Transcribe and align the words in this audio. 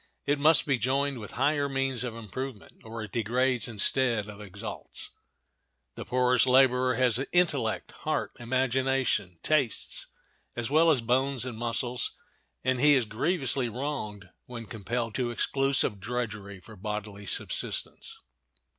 It 0.25 0.39
must 0.39 0.65
be 0.65 0.79
joined 0.79 1.19
with 1.19 1.33
higher 1.33 1.69
means 1.69 2.03
of 2.03 2.15
improvement, 2.15 2.81
or 2.83 3.03
it 3.03 3.11
degrades 3.11 3.67
instead 3.67 4.27
of 4.29 4.41
exalts. 4.41 5.11
The 5.93 6.05
poorest 6.05 6.47
laborer 6.47 6.95
has 6.95 7.23
intellect, 7.31 7.91
heart, 7.91 8.31
imagination, 8.39 9.37
tastes, 9.43 10.07
as 10.55 10.71
well 10.71 10.89
as 10.89 11.01
bones 11.01 11.45
and 11.45 11.55
muscles, 11.55 12.13
and 12.63 12.79
he 12.79 12.95
is 12.95 13.05
grievously 13.05 13.69
wronged 13.69 14.31
when 14.47 14.65
compelled 14.65 15.13
to 15.13 15.29
exclusive 15.29 15.99
drudgery 15.99 16.59
for 16.59 16.75
bodily 16.75 17.27
subsistence. 17.27 18.17